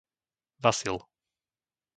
[0.63, 0.97] Vasil